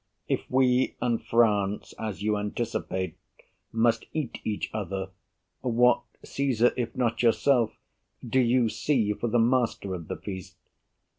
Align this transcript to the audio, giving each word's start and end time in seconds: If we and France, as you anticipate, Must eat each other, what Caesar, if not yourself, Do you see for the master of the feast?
If 0.27 0.49
we 0.49 0.95
and 0.99 1.23
France, 1.23 1.93
as 1.99 2.23
you 2.23 2.35
anticipate, 2.35 3.17
Must 3.71 4.03
eat 4.13 4.41
each 4.43 4.71
other, 4.73 5.11
what 5.59 6.01
Caesar, 6.23 6.73
if 6.75 6.95
not 6.95 7.21
yourself, 7.21 7.77
Do 8.27 8.39
you 8.39 8.67
see 8.67 9.13
for 9.13 9.27
the 9.27 9.37
master 9.37 9.93
of 9.93 10.07
the 10.07 10.15
feast? 10.17 10.57